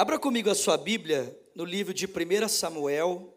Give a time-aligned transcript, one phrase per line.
[0.00, 3.34] Abra comigo a sua Bíblia no livro de 1 Samuel,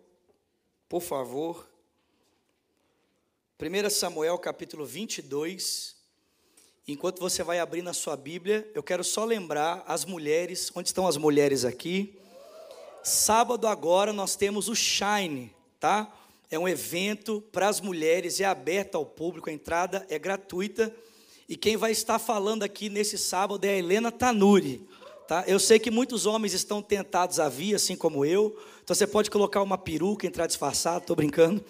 [0.87, 1.67] por favor.
[3.61, 5.93] 1 Samuel capítulo 22.
[6.87, 11.05] Enquanto você vai abrir na sua Bíblia, eu quero só lembrar as mulheres, onde estão
[11.05, 12.17] as mulheres aqui?
[13.03, 16.17] Sábado agora nós temos o Shine, tá?
[16.49, 20.95] É um evento para as mulheres, é aberto ao público, a entrada é gratuita.
[21.49, 24.87] E quem vai estar falando aqui nesse sábado é a Helena Tanuri.
[25.27, 25.43] Tá?
[25.47, 28.57] Eu sei que muitos homens estão tentados a vir, assim como eu.
[28.83, 31.63] Então você pode colocar uma peruca, entrar disfarçado, estou brincando.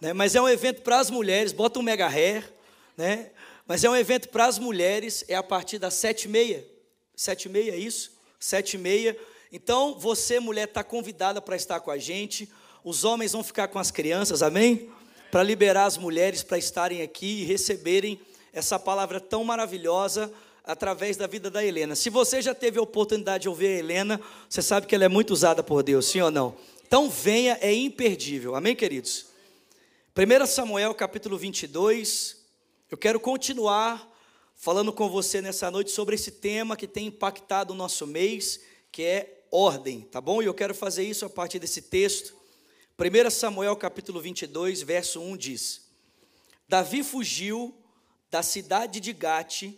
[0.00, 0.12] Né?
[0.12, 2.52] Mas é um evento para as mulheres, bota um mega hair.
[2.96, 3.30] Né?
[3.66, 6.64] Mas é um evento para as mulheres, é a partir das sete e meia.
[7.16, 8.12] Sete e meia, é isso?
[8.38, 9.16] Sete e meia.
[9.50, 12.48] Então, você, mulher, está convidada para estar com a gente.
[12.84, 14.90] Os homens vão ficar com as crianças, amém?
[15.30, 18.20] Para liberar as mulheres para estarem aqui e receberem
[18.52, 20.32] essa palavra tão maravilhosa
[20.64, 21.94] através da vida da Helena.
[21.94, 25.08] Se você já teve a oportunidade de ouvir a Helena, você sabe que ela é
[25.08, 26.56] muito usada por Deus, sim ou não?
[26.86, 28.54] Então venha, é imperdível.
[28.54, 29.26] Amém, queridos?
[30.16, 32.36] 1 Samuel capítulo 22.
[32.90, 34.10] Eu quero continuar
[34.54, 39.02] falando com você nessa noite sobre esse tema que tem impactado o nosso mês, que
[39.02, 40.42] é ordem, tá bom?
[40.42, 42.34] E eu quero fazer isso a partir desse texto.
[42.98, 45.82] 1 Samuel capítulo 22, verso 1 diz:
[46.68, 47.76] Davi fugiu
[48.30, 49.74] da cidade de Gate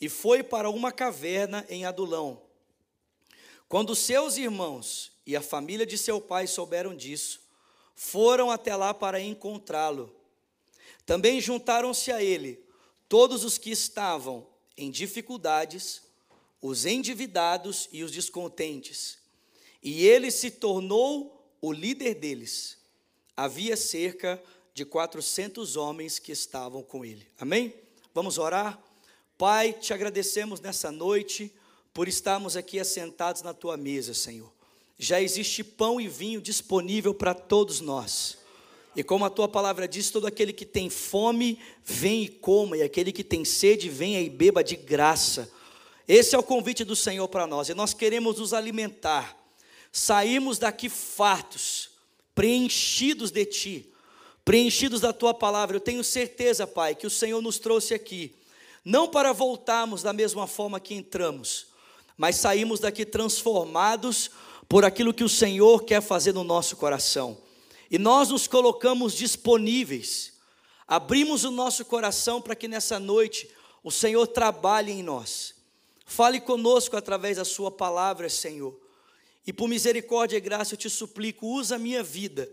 [0.00, 2.42] e foi para uma caverna em Adulão.
[3.68, 7.40] Quando seus irmãos e a família de seu pai souberam disso,
[7.94, 10.14] foram até lá para encontrá-lo.
[11.06, 12.62] Também juntaram-se a ele
[13.08, 16.02] todos os que estavam em dificuldades,
[16.60, 19.18] os endividados e os descontentes.
[19.82, 22.78] E ele se tornou o líder deles.
[23.36, 24.42] Havia cerca
[24.72, 27.28] de 400 homens que estavam com ele.
[27.38, 27.74] Amém?
[28.12, 28.82] Vamos orar?
[29.36, 31.52] Pai, te agradecemos nessa noite
[31.92, 34.52] por estarmos aqui assentados na tua mesa, Senhor.
[34.96, 38.38] Já existe pão e vinho disponível para todos nós.
[38.94, 42.82] E como a tua palavra diz, todo aquele que tem fome, vem e coma, e
[42.82, 45.50] aquele que tem sede, venha e beba de graça.
[46.06, 49.36] Esse é o convite do Senhor para nós, e nós queremos nos alimentar,
[49.90, 51.90] sairmos daqui fartos,
[52.36, 53.92] preenchidos de Ti,
[54.44, 55.76] preenchidos da Tua palavra.
[55.76, 58.32] Eu tenho certeza, Pai, que o Senhor nos trouxe aqui
[58.84, 61.68] não para voltarmos da mesma forma que entramos,
[62.16, 64.30] mas saímos daqui transformados
[64.68, 67.38] por aquilo que o Senhor quer fazer no nosso coração.
[67.90, 70.34] E nós nos colocamos disponíveis,
[70.86, 73.48] abrimos o nosso coração para que nessa noite
[73.82, 75.54] o Senhor trabalhe em nós.
[76.06, 78.78] Fale conosco através da Sua palavra, Senhor.
[79.46, 82.50] E por misericórdia e graça eu te suplico, usa a minha vida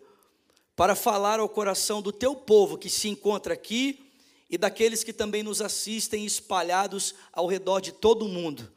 [0.75, 4.10] para falar ao coração do teu povo que se encontra aqui
[4.51, 8.69] e daqueles que também nos assistem espalhados ao redor de todo o mundo.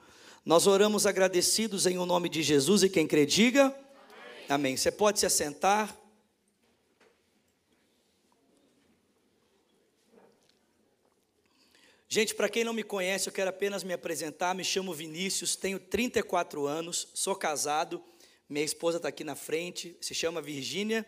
[0.47, 3.75] Nós oramos agradecidos em o nome de Jesus e quem crê diga Amém.
[4.49, 4.77] Amém.
[4.77, 5.99] Você pode se assentar.
[12.09, 14.55] Gente, para quem não me conhece, eu quero apenas me apresentar.
[14.55, 18.01] Me chamo Vinícius, tenho 34 anos, sou casado.
[18.49, 21.05] Minha esposa está aqui na frente, se chama Virgínia.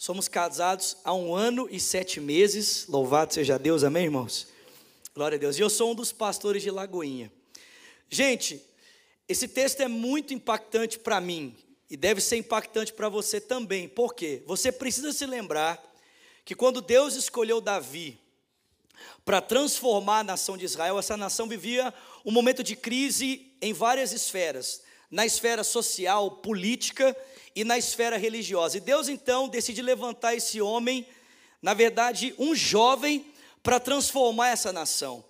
[0.00, 2.86] Somos casados há um ano e sete meses.
[2.86, 4.46] Louvado seja Deus, amém, irmãos?
[5.12, 5.58] Glória a Deus.
[5.58, 7.32] E eu sou um dos pastores de Lagoinha.
[8.08, 8.64] Gente,
[9.28, 11.52] esse texto é muito impactante para mim
[11.90, 13.88] e deve ser impactante para você também.
[13.88, 14.40] Por quê?
[14.46, 15.82] Você precisa se lembrar
[16.44, 18.20] que quando Deus escolheu Davi
[19.24, 21.92] para transformar a nação de Israel, essa nação vivia
[22.24, 24.80] um momento de crise em várias esferas
[25.10, 27.16] na esfera social, política
[27.54, 28.76] e na esfera religiosa.
[28.76, 31.06] E Deus então decide levantar esse homem,
[31.62, 33.24] na verdade, um jovem,
[33.62, 35.24] para transformar essa nação.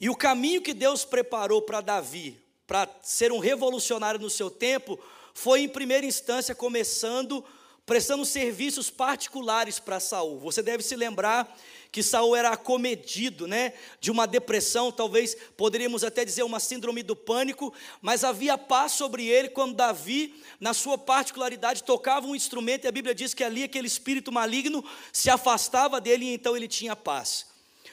[0.00, 4.98] E o caminho que Deus preparou para Davi, para ser um revolucionário no seu tempo,
[5.32, 7.44] foi em primeira instância começando
[7.86, 10.38] prestando serviços particulares para Saul.
[10.40, 11.54] Você deve se lembrar
[11.94, 17.14] que Saul era acomedido, né, de uma depressão, talvez poderíamos até dizer uma síndrome do
[17.14, 17.72] pânico,
[18.02, 22.90] mas havia paz sobre ele quando Davi, na sua particularidade, tocava um instrumento e a
[22.90, 27.46] Bíblia diz que ali aquele espírito maligno se afastava dele e então ele tinha paz.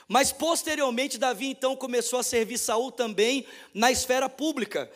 [0.07, 4.91] Mas posteriormente Davi então começou a servir Saul também na esfera pública.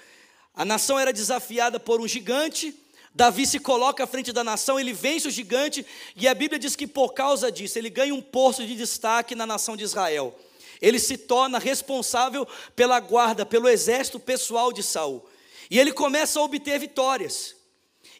[0.51, 2.75] A nação era desafiada por um gigante,
[3.15, 5.85] Davi se coloca à frente da nação, ele vence o gigante,
[6.17, 9.45] e a Bíblia diz que por causa disso, ele ganha um posto de destaque na
[9.45, 10.37] nação de Israel.
[10.81, 12.45] Ele se torna responsável
[12.75, 15.25] pela guarda, pelo exército pessoal de Saul.
[15.71, 17.55] E ele começa a obter vitórias.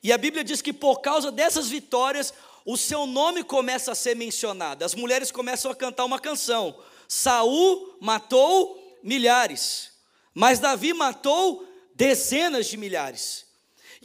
[0.01, 2.33] E a Bíblia diz que por causa dessas vitórias,
[2.63, 4.86] o seu nome começa a ser mencionado.
[4.86, 6.74] As mulheres começam a cantar uma canção.
[7.06, 9.92] Saul matou milhares,
[10.33, 13.45] mas Davi matou dezenas de milhares.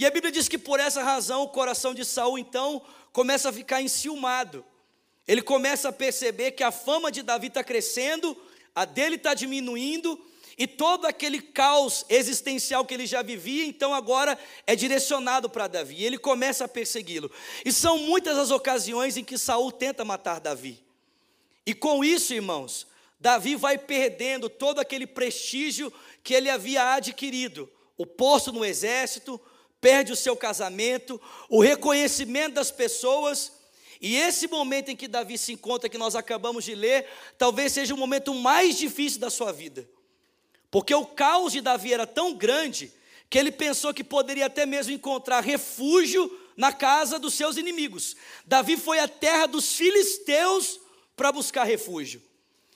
[0.00, 2.80] E a Bíblia diz que por essa razão o coração de Saul então
[3.12, 4.64] começa a ficar enciumado.
[5.28, 8.34] Ele começa a perceber que a fama de Davi está crescendo,
[8.74, 10.18] a dele está diminuindo,
[10.56, 16.02] e todo aquele caos existencial que ele já vivia, então agora é direcionado para Davi.
[16.02, 17.30] Ele começa a persegui-lo.
[17.62, 20.82] E são muitas as ocasiões em que Saul tenta matar Davi.
[21.66, 22.86] E com isso, irmãos,
[23.20, 25.92] Davi vai perdendo todo aquele prestígio
[26.24, 27.70] que ele havia adquirido.
[27.98, 29.38] O posto no exército,
[29.80, 33.52] perde o seu casamento, o reconhecimento das pessoas.
[34.00, 37.06] E esse momento em que Davi se encontra, que nós acabamos de ler,
[37.38, 39.88] talvez seja o momento mais difícil da sua vida.
[40.70, 42.92] Porque o caos de Davi era tão grande
[43.28, 48.16] que ele pensou que poderia até mesmo encontrar refúgio na casa dos seus inimigos.
[48.44, 50.80] Davi foi à terra dos filisteus
[51.16, 52.22] para buscar refúgio.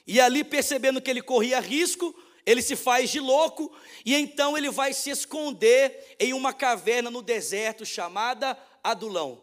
[0.07, 2.15] E ali, percebendo que ele corria risco,
[2.47, 3.75] ele se faz de louco
[4.05, 9.43] e então ele vai se esconder em uma caverna no deserto chamada Adulão.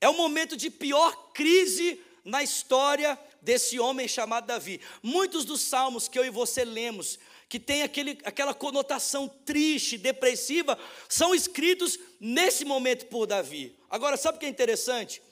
[0.00, 4.80] É o momento de pior crise na história desse homem chamado Davi.
[5.02, 7.18] Muitos dos salmos que eu e você lemos
[7.48, 10.76] que tem aquele, aquela conotação triste, depressiva,
[11.08, 13.78] são escritos nesse momento por Davi.
[13.88, 15.22] Agora, sabe o que é interessante?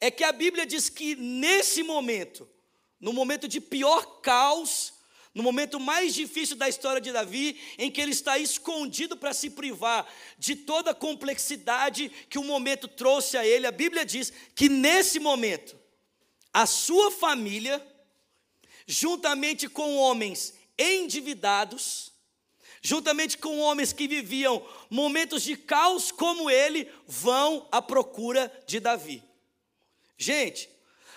[0.00, 2.48] É que a Bíblia diz que nesse momento,
[2.98, 4.94] no momento de pior caos,
[5.34, 9.50] no momento mais difícil da história de Davi, em que ele está escondido para se
[9.50, 10.06] privar
[10.38, 15.20] de toda a complexidade que o momento trouxe a ele, a Bíblia diz que nesse
[15.20, 15.78] momento,
[16.52, 17.84] a sua família,
[18.86, 22.12] juntamente com homens endividados,
[22.82, 29.22] juntamente com homens que viviam momentos de caos como ele, vão à procura de Davi.
[30.18, 30.68] Gente,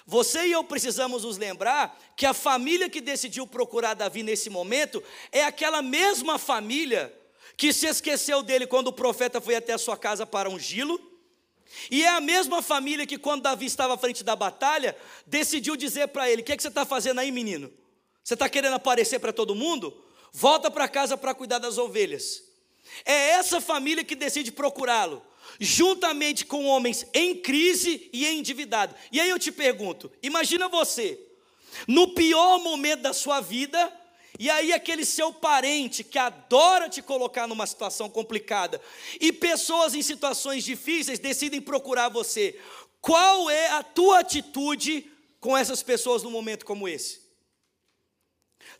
[0.06, 5.02] você e eu precisamos nos lembrar que a família que decidiu procurar Davi nesse momento
[5.32, 7.14] é aquela mesma família
[7.56, 11.00] que se esqueceu dele quando o profeta foi até a sua casa para ungí-lo.
[11.90, 14.96] E é a mesma família que, quando Davi estava à frente da batalha,
[15.26, 17.72] decidiu dizer para ele: O que, é que você está fazendo aí, menino?
[18.24, 20.04] Você está querendo aparecer para todo mundo?
[20.32, 22.53] Volta para casa para cuidar das ovelhas.
[23.06, 25.22] É essa família que decide procurá-lo,
[25.60, 28.96] juntamente com homens em crise e endividado.
[29.12, 31.20] E aí eu te pergunto: imagina você,
[31.88, 33.92] no pior momento da sua vida,
[34.40, 38.82] e aí aquele seu parente que adora te colocar numa situação complicada,
[39.20, 42.60] e pessoas em situações difíceis decidem procurar você.
[43.00, 47.22] Qual é a tua atitude com essas pessoas num momento como esse?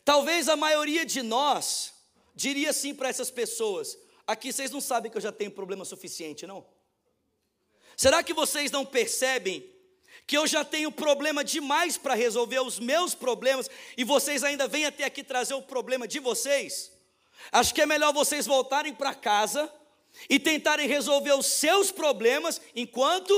[0.04, 1.92] Talvez a maioria de nós
[2.34, 3.96] diria assim para essas pessoas:
[4.26, 6.66] aqui vocês não sabem que eu já tenho problema suficiente, não?
[7.96, 9.70] Será que vocês não percebem
[10.26, 14.86] que eu já tenho problema demais para resolver os meus problemas e vocês ainda vêm
[14.86, 16.92] até aqui trazer o problema de vocês?
[17.52, 19.72] Acho que é melhor vocês voltarem para casa
[20.28, 23.32] e tentarem resolver os seus problemas enquanto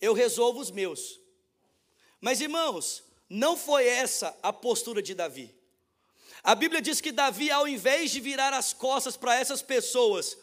[0.00, 1.20] eu resolvo os meus.
[2.20, 5.54] Mas irmãos, não foi essa a postura de Davi.
[6.42, 10.36] A Bíblia diz que Davi, ao invés de virar as costas para essas pessoas,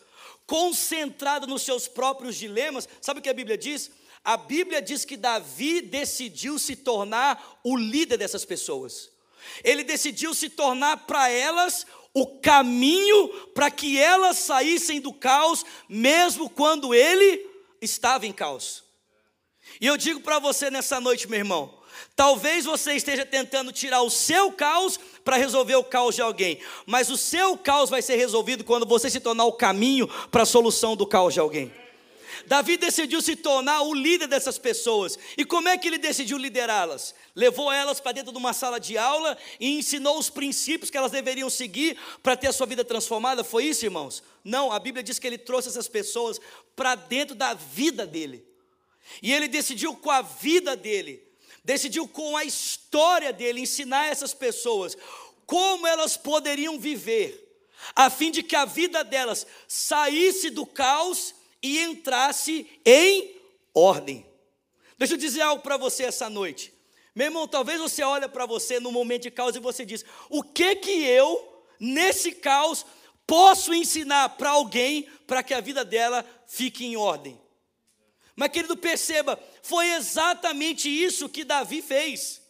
[0.45, 3.91] concentrado nos seus próprios dilemas, sabe o que a Bíblia diz?
[4.23, 9.11] A Bíblia diz que Davi decidiu se tornar o líder dessas pessoas.
[9.63, 16.49] Ele decidiu se tornar para elas o caminho para que elas saíssem do caos, mesmo
[16.49, 17.45] quando ele
[17.81, 18.83] estava em caos.
[19.81, 21.74] E eu digo para você nessa noite, meu irmão,
[22.15, 27.09] Talvez você esteja tentando tirar o seu caos para resolver o caos de alguém, mas
[27.09, 30.95] o seu caos vai ser resolvido quando você se tornar o caminho para a solução
[30.95, 31.71] do caos de alguém.
[32.47, 35.17] Davi decidiu se tornar o líder dessas pessoas.
[35.37, 37.15] E como é que ele decidiu liderá-las?
[37.35, 41.11] Levou elas para dentro de uma sala de aula e ensinou os princípios que elas
[41.11, 43.43] deveriam seguir para ter a sua vida transformada?
[43.43, 44.21] Foi isso, irmãos?
[44.43, 46.39] Não, a Bíblia diz que ele trouxe essas pessoas
[46.75, 48.45] para dentro da vida dele.
[49.21, 51.24] E ele decidiu com a vida dele
[51.65, 54.95] decidiu com a história dele ensinar essas pessoas
[55.47, 57.59] como elas poderiam viver,
[57.95, 63.35] a fim de que a vida delas saísse do caos e entrasse em
[63.73, 64.25] ordem.
[64.97, 66.71] Deixa eu dizer algo para você essa noite.
[67.13, 70.43] Meu irmão, talvez você olhe para você no momento de caos e você diz: "O
[70.43, 72.85] que que eu nesse caos
[73.25, 77.44] posso ensinar para alguém para que a vida dela fique em ordem?"
[78.35, 82.41] Mas querido, perceba, foi exatamente isso que Davi fez.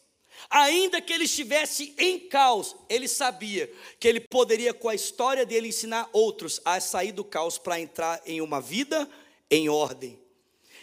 [0.50, 5.68] Ainda que ele estivesse em caos, ele sabia que ele poderia, com a história dele,
[5.68, 9.08] ensinar outros a sair do caos para entrar em uma vida
[9.50, 10.18] em ordem.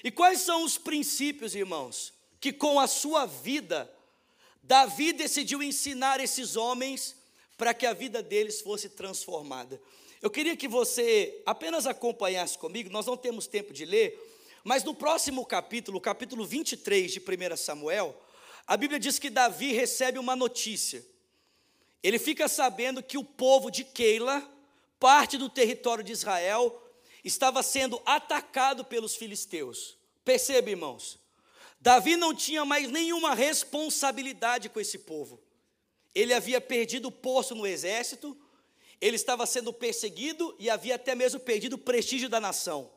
[0.04, 3.92] E quais são os princípios, irmãos, que com a sua vida,
[4.62, 7.16] Davi decidiu ensinar esses homens
[7.58, 9.82] para que a vida deles fosse transformada?
[10.22, 14.33] Eu queria que você apenas acompanhasse comigo, nós não temos tempo de ler,
[14.64, 18.18] mas no próximo capítulo, capítulo 23 de 1 Samuel,
[18.66, 21.06] a Bíblia diz que Davi recebe uma notícia.
[22.02, 24.50] Ele fica sabendo que o povo de Keila,
[25.00, 26.82] parte do território de Israel,
[27.24, 29.98] estava sendo atacado pelos filisteus.
[30.24, 31.20] Perceba, irmãos,
[31.80, 35.42] Davi não tinha mais nenhuma responsabilidade com esse povo.
[36.16, 38.38] Ele havia perdido o posto no exército,
[39.02, 42.90] ele estava sendo perseguido e havia até mesmo perdido o prestígio da nação.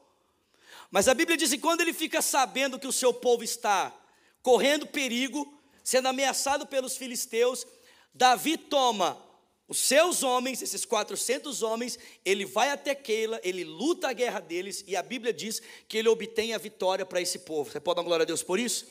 [0.90, 3.94] Mas a Bíblia diz que quando ele fica sabendo que o seu povo está
[4.42, 7.66] correndo perigo, sendo ameaçado pelos filisteus,
[8.14, 9.22] Davi toma
[9.68, 14.84] os seus homens, esses 400 homens, ele vai até Keila, ele luta a guerra deles
[14.86, 17.70] e a Bíblia diz que ele obtém a vitória para esse povo.
[17.70, 18.86] Você pode dar glória a Deus por isso?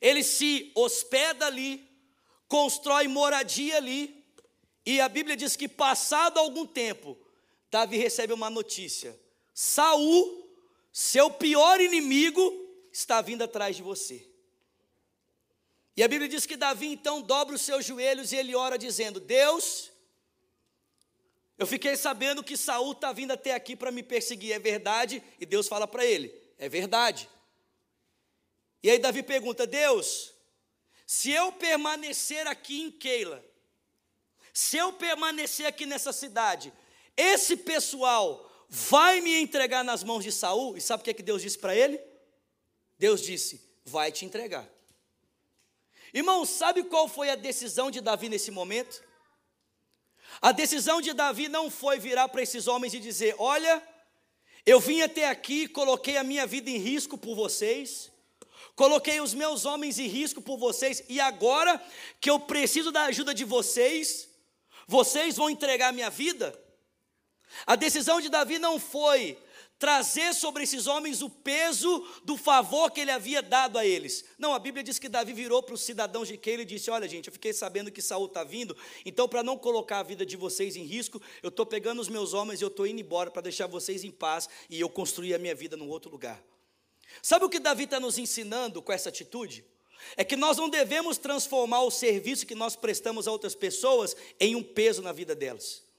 [0.00, 1.86] Ele se hospeda ali,
[2.48, 4.24] constrói moradia ali,
[4.84, 7.16] e a Bíblia diz que passado algum tempo,
[7.70, 9.16] Davi recebe uma notícia:
[9.62, 10.50] Saul,
[10.90, 12.42] seu pior inimigo,
[12.90, 14.26] está vindo atrás de você.
[15.94, 19.20] E a Bíblia diz que Davi então dobra os seus joelhos e ele ora dizendo:
[19.20, 19.92] Deus,
[21.58, 25.22] eu fiquei sabendo que Saul está vindo até aqui para me perseguir, é verdade?
[25.38, 27.28] E Deus fala para ele: É verdade.
[28.82, 30.32] E aí Davi pergunta: Deus,
[31.06, 33.44] se eu permanecer aqui em Keila,
[34.54, 36.72] se eu permanecer aqui nessa cidade,
[37.14, 40.76] esse pessoal vai me entregar nas mãos de Saul?
[40.76, 42.00] E sabe o que, é que Deus disse para ele?
[42.96, 44.68] Deus disse: Vai te entregar.
[46.14, 49.02] Irmão, sabe qual foi a decisão de Davi nesse momento?
[50.40, 53.82] A decisão de Davi não foi virar para esses homens e dizer: Olha,
[54.64, 58.12] eu vim até aqui, coloquei a minha vida em risco por vocês,
[58.76, 61.82] coloquei os meus homens em risco por vocês, e agora
[62.20, 64.28] que eu preciso da ajuda de vocês,
[64.86, 66.56] vocês vão entregar a minha vida?
[67.66, 69.38] A decisão de Davi não foi
[69.80, 74.26] trazer sobre esses homens o peso do favor que ele havia dado a eles.
[74.38, 77.08] Não, a Bíblia diz que Davi virou para os cidadãos de Keila e disse: Olha,
[77.08, 78.76] gente, eu fiquei sabendo que Saul está vindo,
[79.06, 82.34] então, para não colocar a vida de vocês em risco, eu estou pegando os meus
[82.34, 85.38] homens e eu estou indo embora para deixar vocês em paz e eu construir a
[85.38, 86.42] minha vida num outro lugar.
[87.22, 89.64] Sabe o que Davi está nos ensinando com essa atitude?
[90.16, 94.54] É que nós não devemos transformar o serviço que nós prestamos a outras pessoas em
[94.54, 95.89] um peso na vida delas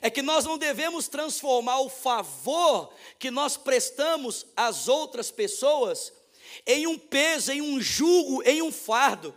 [0.00, 6.12] é que nós não devemos transformar o favor que nós prestamos às outras pessoas
[6.66, 9.34] em um peso, em um jugo, em um fardo.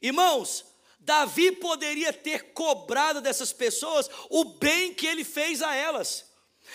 [0.00, 0.64] Irmãos,
[0.98, 6.30] Davi poderia ter cobrado dessas pessoas o bem que ele fez a elas.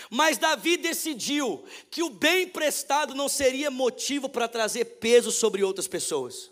[0.10, 5.88] Mas Davi decidiu que o bem prestado não seria motivo para trazer peso sobre outras
[5.88, 6.52] pessoas.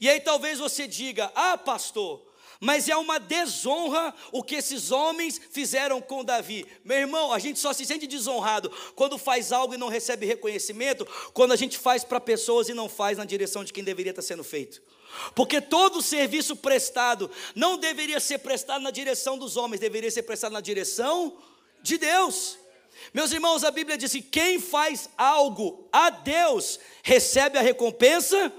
[0.00, 2.22] E aí talvez você diga: "Ah, pastor,
[2.62, 6.64] mas é uma desonra o que esses homens fizeram com Davi.
[6.84, 11.04] Meu irmão, a gente só se sente desonrado quando faz algo e não recebe reconhecimento,
[11.34, 14.22] quando a gente faz para pessoas e não faz na direção de quem deveria estar
[14.22, 14.80] sendo feito.
[15.34, 20.52] Porque todo serviço prestado não deveria ser prestado na direção dos homens, deveria ser prestado
[20.52, 21.36] na direção
[21.82, 22.58] de Deus.
[23.12, 28.52] Meus irmãos, a Bíblia diz que quem faz algo a Deus recebe a recompensa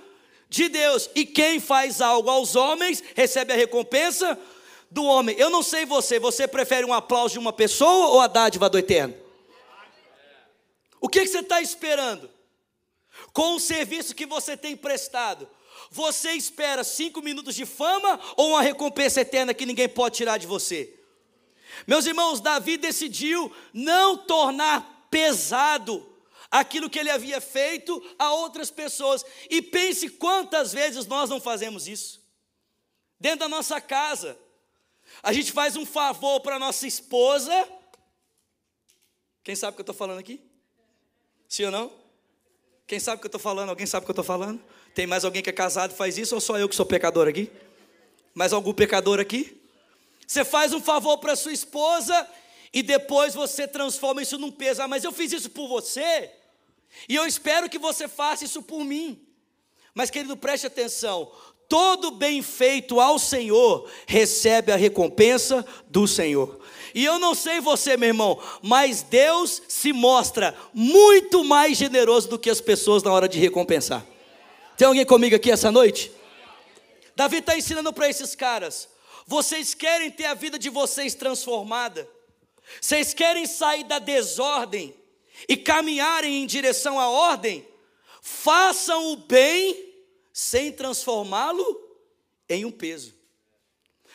[0.54, 1.10] de Deus.
[1.16, 4.40] E quem faz algo aos homens recebe a recompensa
[4.92, 5.36] do homem.
[5.40, 8.78] Eu não sei você, você prefere um aplauso de uma pessoa ou a dádiva do
[8.78, 9.16] eterno?
[11.02, 12.30] O que, que você está esperando?
[13.34, 15.50] Com o serviço que você tem prestado,
[15.90, 20.46] você espera cinco minutos de fama ou uma recompensa eterna que ninguém pode tirar de
[20.46, 20.94] você?
[21.88, 26.13] Meus irmãos, Davi decidiu não tornar pesado
[26.54, 29.26] aquilo que ele havia feito a outras pessoas.
[29.50, 32.22] E pense quantas vezes nós não fazemos isso.
[33.20, 34.38] Dentro da nossa casa,
[35.24, 37.68] a gente faz um favor para nossa esposa.
[39.44, 40.40] Quem sabe o que eu estou falando aqui?
[41.50, 41.92] Sim ou não?
[42.86, 43.70] Quem sabe o que eu estou falando?
[43.70, 44.64] Alguém sabe o que eu estou falando?
[44.94, 47.28] Tem mais alguém que é casado e faz isso ou só eu que sou pecador
[47.28, 47.52] aqui?
[48.36, 49.60] Mais algum pecador aqui?
[50.28, 52.30] Você faz um favor para sua esposa
[52.72, 54.84] e depois você transforma isso num peso.
[54.84, 56.32] Ah, mas eu fiz isso por você.
[57.08, 59.22] E eu espero que você faça isso por mim.
[59.94, 61.32] Mas, querido, preste atenção:
[61.68, 66.60] todo bem feito ao Senhor recebe a recompensa do Senhor.
[66.94, 72.38] E eu não sei você, meu irmão, mas Deus se mostra muito mais generoso do
[72.38, 74.06] que as pessoas na hora de recompensar.
[74.78, 76.12] Tem alguém comigo aqui essa noite?
[77.16, 78.88] Davi está ensinando para esses caras:
[79.26, 82.08] vocês querem ter a vida de vocês transformada,
[82.80, 84.94] vocês querem sair da desordem,
[85.48, 87.68] e caminharem em direção à ordem,
[88.22, 89.94] façam o bem
[90.32, 91.82] sem transformá-lo
[92.50, 93.14] em um peso.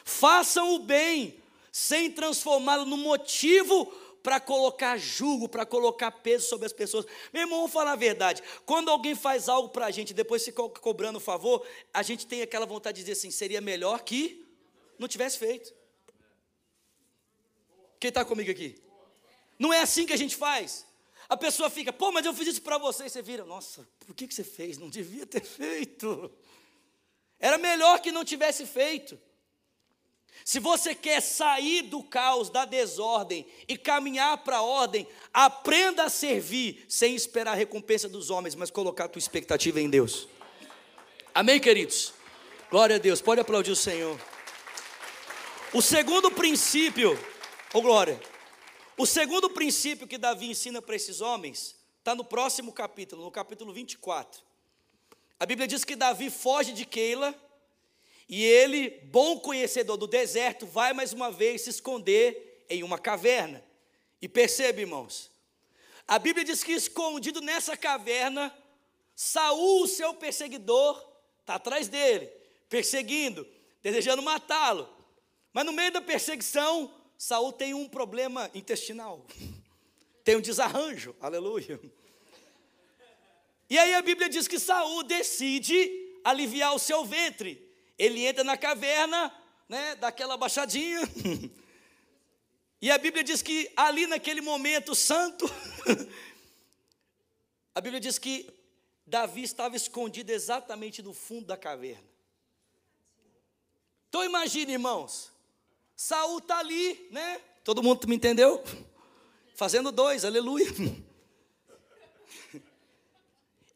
[0.05, 3.87] Façam o bem sem transformá-lo no motivo
[4.23, 7.07] para colocar julgo, para colocar peso sobre as pessoas.
[7.33, 8.43] Meu irmão, vamos falar a verdade.
[8.67, 12.43] Quando alguém faz algo para a gente, depois se co cobrando favor, a gente tem
[12.43, 14.45] aquela vontade de dizer assim: seria melhor que
[14.99, 15.73] não tivesse feito.
[18.01, 18.81] Quem está comigo aqui?
[19.59, 20.88] Não é assim que a gente faz.
[21.29, 23.05] A pessoa fica, pô, mas eu fiz isso para você.
[23.05, 24.79] E você vira, nossa, por que, que você fez?
[24.79, 26.31] Não devia ter feito.
[27.39, 29.19] Era melhor que não tivesse feito.
[30.45, 36.09] Se você quer sair do caos, da desordem e caminhar para a ordem, aprenda a
[36.09, 40.29] servir sem esperar a recompensa dos homens, mas colocar a tua expectativa em Deus.
[41.35, 42.15] Amém, queridos?
[42.71, 43.21] Glória a Deus.
[43.21, 44.19] Pode aplaudir o Senhor.
[45.73, 47.13] O segundo princípio,
[47.75, 48.19] ô oh glória,
[48.99, 53.73] o segundo princípio que Davi ensina para esses homens está no próximo capítulo, no capítulo
[53.73, 54.43] 24.
[55.39, 57.35] A Bíblia diz que Davi foge de Keila
[58.29, 63.65] e ele, bom conhecedor do deserto, vai mais uma vez se esconder em uma caverna.
[64.21, 65.31] E percebe, irmãos,
[66.07, 68.53] a Bíblia diz que escondido nessa caverna,
[69.15, 71.01] Saul, seu perseguidor,
[71.41, 72.27] está atrás dele,
[72.69, 73.47] perseguindo,
[73.81, 74.89] desejando matá-lo.
[75.53, 79.27] Mas no meio da perseguição, Saul tem um problema intestinal.
[80.25, 81.81] Tem um desarranjo, aleluia.
[83.71, 85.91] E aí a Bíblia diz que Saul decide
[86.23, 87.67] aliviar o seu ventre
[87.99, 89.35] ele entra na caverna,
[89.69, 91.01] né, daquela baixadinha.
[92.81, 95.45] e a Bíblia diz que ali naquele momento santo,
[97.75, 98.49] a Bíblia diz que
[99.05, 102.07] Davi estava escondido exatamente no fundo da caverna.
[104.09, 105.33] Então imagine, irmãos,
[106.01, 107.41] Saul está ali, né?
[107.65, 108.63] Todo mundo me entendeu?
[109.57, 110.67] Fazendo dois, aleluia.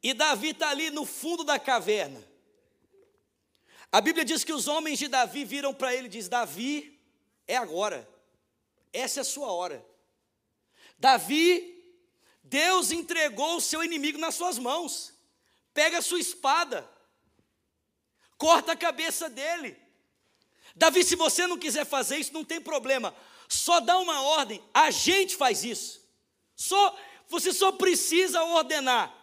[0.05, 2.21] E Davi está ali no fundo da caverna.
[3.93, 7.01] A Bíblia diz que os homens de Davi viram para ele e diz: Davi,
[7.47, 8.09] é agora.
[8.93, 9.87] Essa é a sua hora.
[10.99, 11.85] Davi,
[12.43, 15.15] Deus entregou o seu inimigo nas suas mãos.
[15.73, 16.85] Pega a sua espada.
[18.37, 19.81] Corta a cabeça dele.
[20.75, 23.15] Davi, se você não quiser fazer isso, não tem problema.
[23.49, 24.63] Só dá uma ordem.
[24.73, 26.03] A gente faz isso.
[26.57, 26.97] Só
[27.29, 29.23] você só precisa ordenar.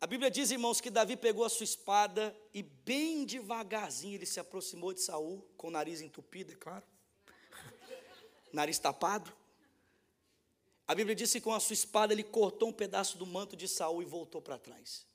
[0.00, 4.38] A Bíblia diz, irmãos, que Davi pegou a sua espada e bem devagarzinho ele se
[4.38, 6.84] aproximou de Saul, com o nariz entupido, é claro.
[8.52, 9.32] nariz tapado.
[10.86, 13.66] A Bíblia diz que com a sua espada ele cortou um pedaço do manto de
[13.66, 15.07] Saul e voltou para trás.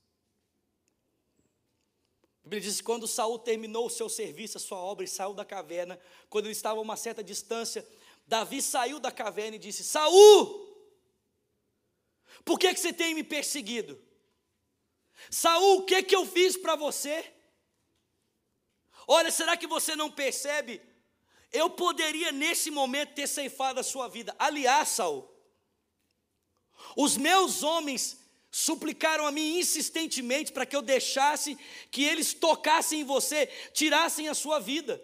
[2.43, 5.45] A Bíblia diz quando Saul terminou o seu serviço, a sua obra, e saiu da
[5.45, 7.87] caverna, quando ele estava a uma certa distância,
[8.27, 10.69] Davi saiu da caverna e disse: Saul,
[12.43, 13.99] por que, que você tem me perseguido?
[15.29, 17.31] Saul, o que que eu fiz para você?
[19.07, 20.81] Olha, será que você não percebe?
[21.51, 24.35] Eu poderia nesse momento ter ceifado a sua vida.
[24.37, 25.29] Aliás, Saul,
[26.97, 28.22] os meus homens
[28.55, 31.57] suplicaram a mim insistentemente para que eu deixasse
[31.89, 35.03] que eles tocassem em você, tirassem a sua vida.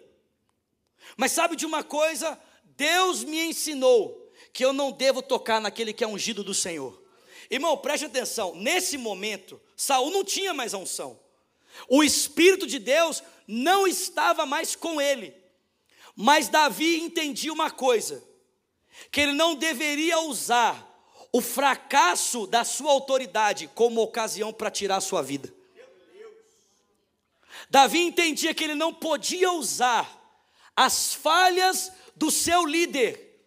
[1.16, 2.40] Mas sabe de uma coisa?
[2.76, 7.02] Deus me ensinou que eu não devo tocar naquele que é ungido do Senhor.
[7.50, 11.18] Irmão, preste atenção, nesse momento, Saul não tinha mais a unção.
[11.88, 15.34] O Espírito de Deus não estava mais com ele.
[16.14, 18.22] Mas Davi entendia uma coisa:
[19.10, 20.89] que ele não deveria usar
[21.32, 25.52] o fracasso da sua autoridade como ocasião para tirar a sua vida.
[27.68, 30.18] Davi entendia que ele não podia usar
[30.74, 33.44] as falhas do seu líder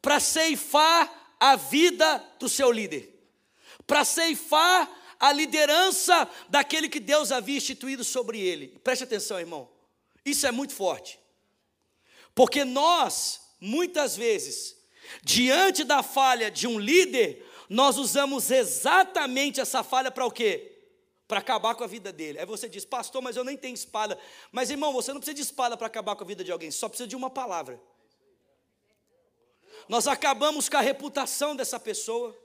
[0.00, 3.16] para ceifar a vida do seu líder
[3.86, 8.68] para ceifar a liderança daquele que Deus havia instituído sobre ele.
[8.82, 9.70] Preste atenção, irmão.
[10.24, 11.18] Isso é muito forte.
[12.34, 14.75] Porque nós, muitas vezes,
[15.22, 20.72] diante da falha de um líder, nós usamos exatamente essa falha para o quê?
[21.26, 22.38] Para acabar com a vida dele.
[22.38, 24.18] Aí você diz, pastor, mas eu nem tenho espada.
[24.52, 26.88] Mas irmão, você não precisa de espada para acabar com a vida de alguém, só
[26.88, 27.80] precisa de uma palavra.
[29.88, 32.36] Nós acabamos com a reputação dessa pessoa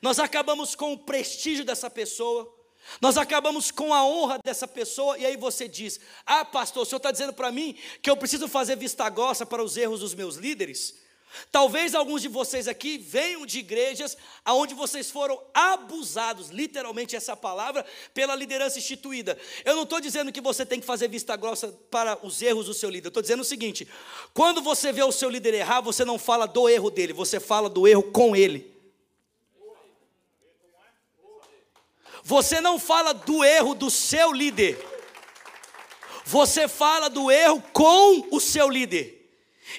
[0.00, 2.52] nós acabamos com o prestígio dessa pessoa,
[3.00, 6.98] nós acabamos com a honra dessa pessoa, e aí você diz: Ah, pastor, o senhor
[6.98, 10.36] está dizendo para mim que eu preciso fazer vista grossa para os erros dos meus
[10.36, 11.05] líderes?
[11.50, 17.84] Talvez alguns de vocês aqui venham de igrejas onde vocês foram abusados, literalmente essa palavra,
[18.14, 19.38] pela liderança instituída.
[19.64, 22.74] Eu não estou dizendo que você tem que fazer vista grossa para os erros do
[22.74, 23.86] seu líder, eu estou dizendo o seguinte:
[24.32, 27.68] quando você vê o seu líder errar, você não fala do erro dele, você fala
[27.68, 28.74] do erro com ele.
[32.22, 34.84] Você não fala do erro do seu líder.
[36.24, 39.15] Você fala do erro com o seu líder.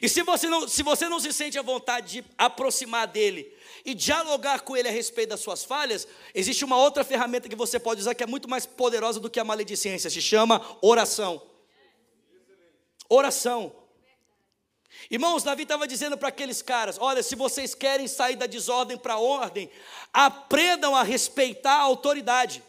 [0.02, 3.52] E se você não, se você não se sente à vontade de aproximar dele
[3.86, 7.80] e dialogar com ele a respeito das suas falhas, existe uma outra ferramenta que você
[7.80, 11.42] pode usar que é muito mais poderosa do que a maledicência, se chama oração.
[13.10, 13.74] Oração.
[15.10, 19.14] Irmãos, Davi estava dizendo para aqueles caras: olha, se vocês querem sair da desordem para
[19.14, 19.70] a ordem,
[20.12, 22.62] aprendam a respeitar a autoridade.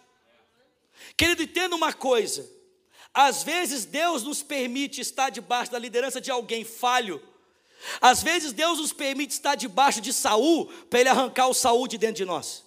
[1.16, 2.48] Querido, entenda uma coisa:
[3.12, 7.22] às vezes Deus nos permite estar debaixo da liderança de alguém falho.
[8.00, 11.98] Às vezes Deus nos permite estar debaixo de Saul para ele arrancar o Saul de
[11.98, 12.64] dentro de nós.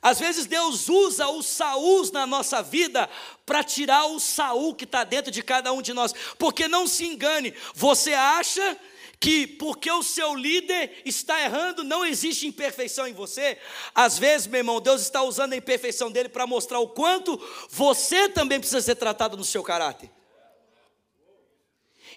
[0.00, 3.08] Às vezes Deus usa os Saúls na nossa vida
[3.46, 6.12] para tirar o Saul que está dentro de cada um de nós.
[6.38, 8.76] Porque não se engane, você acha
[9.24, 13.58] que porque o seu líder está errando, não existe imperfeição em você.
[13.94, 18.28] Às vezes, meu irmão, Deus está usando a imperfeição dele para mostrar o quanto você
[18.28, 20.10] também precisa ser tratado no seu caráter.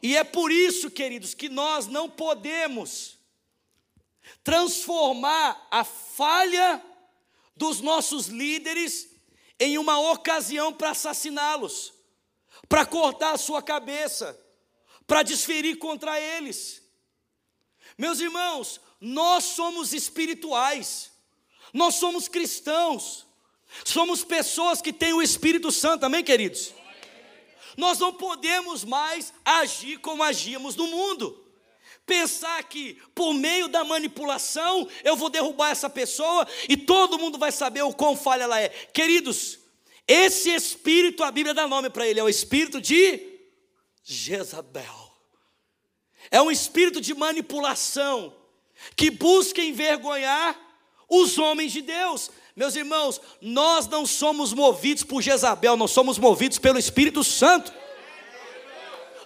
[0.03, 3.17] E é por isso, queridos, que nós não podemos
[4.43, 6.83] transformar a falha
[7.55, 9.15] dos nossos líderes
[9.57, 11.93] em uma ocasião para assassiná-los,
[12.67, 14.37] para cortar a sua cabeça,
[15.07, 16.85] para desferir contra eles.
[17.97, 21.11] Meus irmãos, nós somos espirituais,
[21.73, 23.25] nós somos cristãos,
[23.83, 26.73] somos pessoas que têm o Espírito Santo, amém, queridos?
[27.75, 31.47] Nós não podemos mais agir como agíamos no mundo
[32.07, 37.51] pensar que por meio da manipulação eu vou derrubar essa pessoa e todo mundo vai
[37.51, 38.69] saber o quão falha ela é.
[38.69, 39.59] Queridos,
[40.07, 43.19] esse espírito, a Bíblia dá nome para ele, é o espírito de
[44.03, 45.06] Jezabel.
[46.29, 48.33] É um espírito de manipulação
[48.95, 50.55] que busca envergonhar
[51.09, 52.31] os homens de Deus.
[52.55, 57.71] Meus irmãos, nós não somos movidos por Jezabel, nós somos movidos pelo Espírito Santo.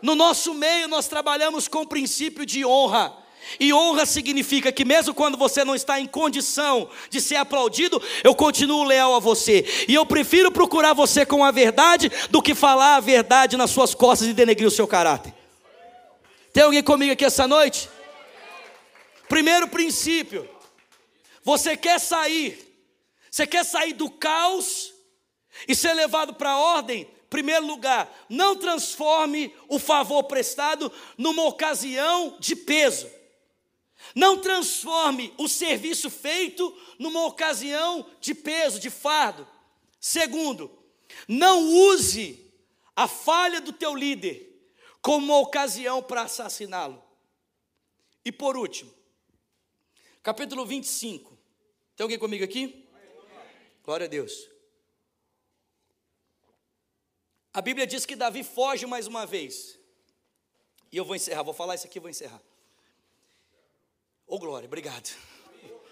[0.02, 3.16] No nosso meio, nós trabalhamos com o princípio de honra.
[3.60, 8.36] E honra significa que, mesmo quando você não está em condição de ser aplaudido, eu
[8.36, 9.66] continuo leal a você.
[9.88, 13.96] E eu prefiro procurar você com a verdade do que falar a verdade nas suas
[13.96, 15.41] costas e denegrir o seu caráter.
[16.54, 17.90] Tem alguém comigo aqui essa noite?
[19.30, 20.50] Primeiro princípio:
[21.44, 22.60] você quer sair,
[23.30, 24.94] você quer sair do caos
[25.68, 27.10] e ser levado para a ordem?
[27.30, 33.10] Primeiro lugar, não transforme o favor prestado numa ocasião de peso.
[34.14, 39.48] Não transforme o serviço feito numa ocasião de peso, de fardo.
[39.98, 40.70] Segundo,
[41.26, 42.52] não use
[42.94, 44.51] a falha do teu líder
[45.02, 47.02] como uma ocasião para assassiná-lo.
[48.24, 48.94] E por último,
[50.22, 51.38] capítulo 25.
[51.96, 52.88] Tem alguém comigo aqui?
[53.84, 54.48] Glória a Deus.
[57.54, 59.78] A Bíblia diz que Davi foge mais uma vez.
[60.92, 62.42] E eu vou encerrar, vou falar isso aqui e vou encerrar.
[64.28, 65.10] Ô oh, glória, obrigado.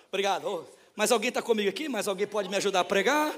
[0.08, 0.48] Obrigado.
[0.48, 1.90] Oh, mais alguém está comigo aqui?
[1.90, 3.36] Mais alguém pode me ajudar a pregar?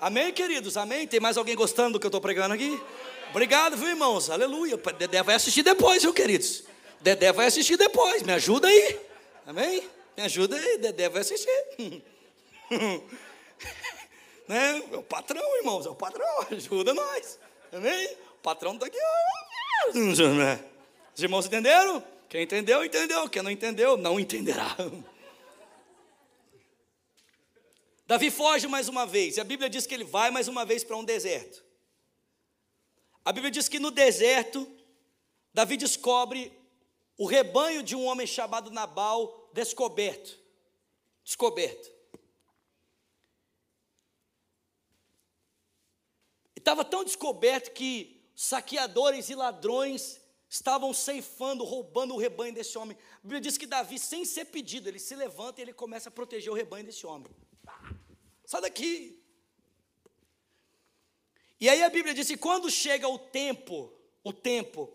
[0.00, 0.76] Amém, queridos?
[0.76, 1.06] Amém?
[1.06, 2.80] Tem mais alguém gostando do que eu estou pregando aqui?
[3.30, 4.30] Obrigado, viu, irmãos?
[4.30, 4.76] Aleluia.
[4.76, 6.64] Dedé vai assistir depois, viu, queridos?
[7.00, 8.22] Dedé vai assistir depois.
[8.22, 9.00] Me ajuda aí.
[9.46, 9.82] Amém?
[10.16, 10.78] Me ajuda aí.
[10.78, 11.50] Dedé vai assistir.
[14.48, 14.82] Né?
[14.92, 17.38] É o patrão, irmãos, é o patrão, ajuda nós.
[17.70, 18.16] Amém?
[18.32, 18.96] O patrão está aqui.
[19.94, 20.64] Né?
[21.14, 22.02] Os irmãos entenderam?
[22.30, 23.28] Quem entendeu, entendeu.
[23.28, 24.74] Quem não entendeu, não entenderá.
[28.06, 30.82] Davi foge mais uma vez, e a Bíblia diz que ele vai mais uma vez
[30.82, 31.62] para um deserto.
[33.24, 34.70] A Bíblia diz que no deserto,
[35.52, 36.52] Davi descobre
[37.16, 40.38] o rebanho de um homem chamado Nabal descoberto.
[41.24, 41.90] Descoberto.
[46.56, 52.96] Estava tão descoberto que saqueadores e ladrões estavam ceifando, roubando o rebanho desse homem.
[53.16, 56.12] A Bíblia diz que Davi, sem ser pedido, ele se levanta e ele começa a
[56.12, 57.30] proteger o rebanho desse homem.
[58.44, 59.17] Sai daqui.
[61.60, 63.92] E aí a Bíblia diz quando chega o tempo,
[64.22, 64.92] o tempo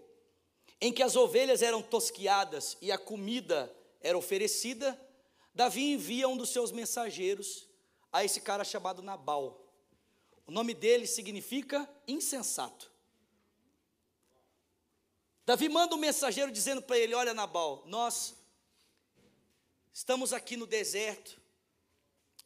[0.79, 4.99] em que as ovelhas eram tosquiadas e a comida era oferecida,
[5.53, 7.67] Davi envia um dos seus mensageiros
[8.11, 9.63] a esse cara chamado Nabal.
[10.45, 12.91] O nome dele significa insensato.
[15.45, 18.35] Davi manda um mensageiro dizendo para ele: Olha, Nabal, nós
[19.93, 21.39] estamos aqui no deserto,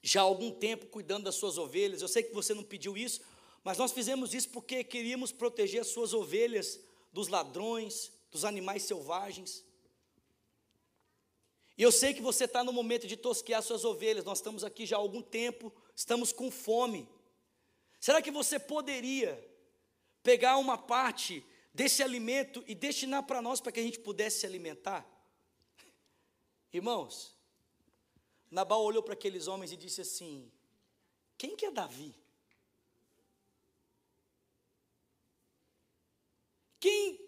[0.01, 2.01] já há algum tempo cuidando das suas ovelhas.
[2.01, 3.21] Eu sei que você não pediu isso,
[3.67, 6.79] mas nós fizemos isso porque queríamos proteger as suas ovelhas
[7.11, 9.61] dos ladrões, dos animais selvagens.
[11.77, 14.23] E eu sei que você está no momento de tosquear suas ovelhas.
[14.23, 17.09] Nós estamos aqui já há algum tempo, estamos com fome.
[17.99, 19.37] Será que você poderia
[20.23, 24.45] pegar uma parte desse alimento e destinar para nós para que a gente pudesse se
[24.45, 25.05] alimentar?
[26.71, 27.35] Irmãos,
[28.49, 30.49] Nabal olhou para aqueles homens e disse assim:
[31.37, 32.15] Quem que é Davi?
[36.79, 37.19] Quem,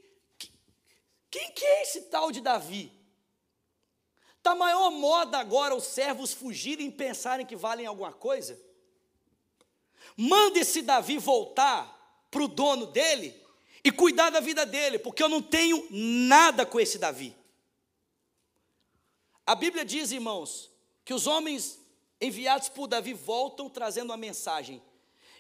[1.29, 2.91] quem que é esse tal de Davi?
[4.37, 8.59] Está maior moda agora os servos fugirem e pensarem que valem alguma coisa?
[10.15, 13.35] Manda esse Davi voltar para o dono dele
[13.83, 17.35] e cuidar da vida dele, porque eu não tenho nada com esse Davi.
[19.45, 20.69] A Bíblia diz, irmãos,
[21.03, 21.79] que os homens
[22.21, 24.81] enviados por Davi voltam trazendo uma mensagem.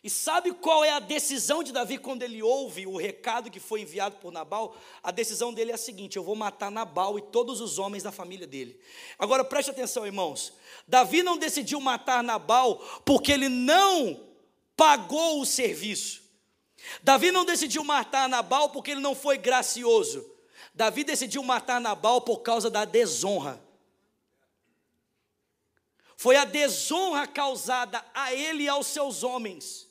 [0.03, 3.81] E sabe qual é a decisão de Davi quando ele ouve o recado que foi
[3.81, 4.75] enviado por Nabal?
[5.03, 8.11] A decisão dele é a seguinte: eu vou matar Nabal e todos os homens da
[8.11, 8.79] família dele.
[9.17, 10.53] Agora preste atenção, irmãos.
[10.87, 14.25] Davi não decidiu matar Nabal porque ele não
[14.77, 16.23] pagou o serviço.
[17.03, 20.25] Davi não decidiu matar Nabal porque ele não foi gracioso.
[20.73, 23.61] Davi decidiu matar Nabal por causa da desonra.
[26.15, 29.88] Foi a desonra causada a ele e aos seus homens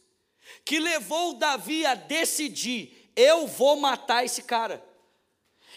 [0.65, 4.85] que levou Davi a decidir: eu vou matar esse cara.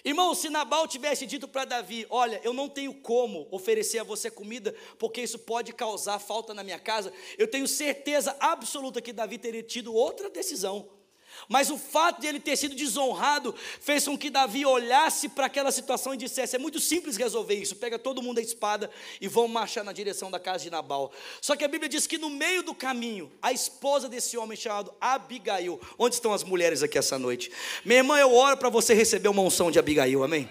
[0.03, 4.31] Irmão, se Nabal tivesse dito para Davi: Olha, eu não tenho como oferecer a você
[4.31, 9.37] comida, porque isso pode causar falta na minha casa, eu tenho certeza absoluta que Davi
[9.37, 11.00] teria tido outra decisão.
[11.47, 15.71] Mas o fato de ele ter sido desonrado fez com que Davi olhasse para aquela
[15.71, 17.75] situação e dissesse: é muito simples resolver isso.
[17.75, 21.11] Pega todo mundo a espada e vão marchar na direção da casa de Nabal.
[21.41, 24.93] Só que a Bíblia diz que no meio do caminho, a esposa desse homem chamado
[24.99, 27.51] Abigail, onde estão as mulheres aqui essa noite?
[27.83, 30.49] Minha irmã, eu oro para você receber uma unção de Abigail, amém?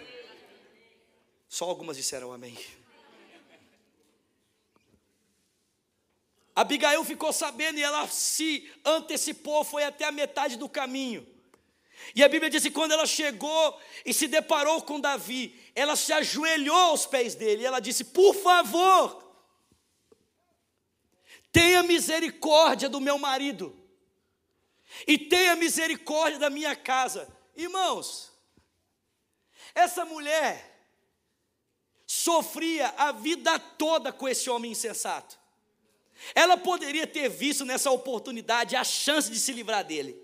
[1.48, 2.57] Só algumas disseram amém.
[6.54, 11.26] Abigail ficou sabendo e ela se antecipou, foi até a metade do caminho.
[12.14, 16.12] E a Bíblia diz que quando ela chegou e se deparou com Davi, ela se
[16.12, 19.22] ajoelhou aos pés dele e ela disse: Por favor,
[21.52, 23.76] tenha misericórdia do meu marido
[25.06, 27.28] e tenha misericórdia da minha casa.
[27.56, 28.32] Irmãos,
[29.74, 30.68] essa mulher
[32.06, 35.39] sofria a vida toda com esse homem insensato.
[36.35, 40.16] Ela poderia ter visto nessa oportunidade a chance de se livrar dele.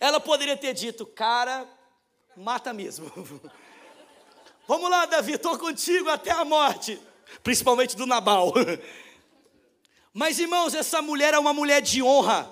[0.00, 1.66] Ela poderia ter dito, cara,
[2.36, 3.10] mata mesmo.
[4.66, 7.00] Vamos lá, Davi, estou contigo até a morte,
[7.42, 8.52] principalmente do Nabal.
[10.12, 12.50] Mas irmãos, essa mulher é uma mulher de honra.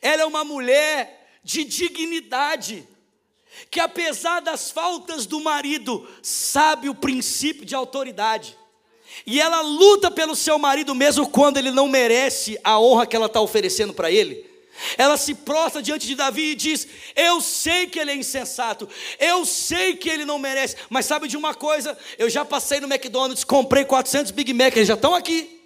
[0.00, 2.86] Ela é uma mulher de dignidade,
[3.70, 8.56] que apesar das faltas do marido, sabe o princípio de autoridade.
[9.26, 13.26] E ela luta pelo seu marido mesmo quando ele não merece a honra que ela
[13.26, 14.50] está oferecendo para ele.
[14.96, 19.44] Ela se prostra diante de Davi e diz: Eu sei que ele é insensato, eu
[19.44, 21.96] sei que ele não merece, mas sabe de uma coisa?
[22.18, 25.60] Eu já passei no McDonald's, comprei 400 Big Mac, eles já estão aqui,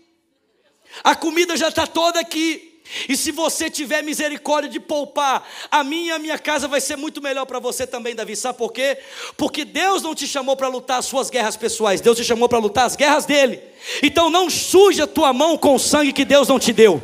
[1.03, 2.76] a comida já está toda aqui,
[3.09, 6.97] e se você tiver misericórdia de poupar, a minha e a minha casa vai ser
[6.97, 8.37] muito melhor para você também, Davi.
[8.37, 8.99] Sabe por quê?
[9.37, 12.59] Porque Deus não te chamou para lutar as suas guerras pessoais, Deus te chamou para
[12.59, 13.61] lutar as guerras dele.
[14.03, 17.03] Então não suja tua mão com o sangue que Deus não te deu.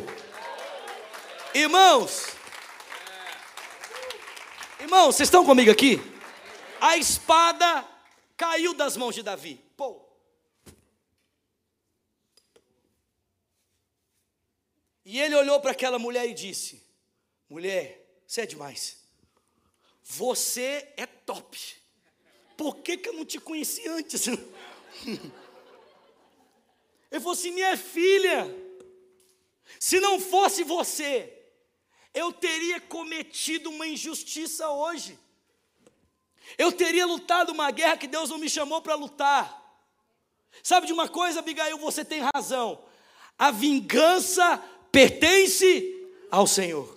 [1.53, 2.27] Irmãos,
[4.79, 6.01] irmãos, vocês estão comigo aqui?
[6.81, 7.85] A espada
[8.35, 9.59] caiu das mãos de Davi.
[9.77, 10.03] Pô,
[15.05, 16.83] E ele olhou para aquela mulher e disse:
[17.49, 19.03] Mulher, você é demais.
[20.03, 21.75] Você é top.
[22.57, 24.27] Por que, que eu não te conheci antes?
[27.11, 28.47] Ele falou assim: Minha filha,
[29.79, 31.31] se não fosse você,
[32.13, 35.19] eu teria cometido uma injustiça hoje.
[36.57, 39.61] Eu teria lutado uma guerra que Deus não me chamou para lutar.
[40.61, 42.83] Sabe de uma coisa, Abigail, você tem razão.
[43.37, 44.63] A vingança
[44.93, 45.91] pertence
[46.29, 46.93] ao Senhor.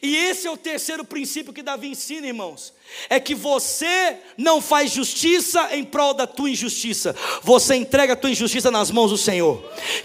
[0.00, 2.72] E esse é o terceiro princípio que Davi ensina, irmãos.
[3.08, 7.14] É que você não faz justiça em prol da tua injustiça.
[7.42, 9.62] Você entrega a tua injustiça nas mãos do Senhor.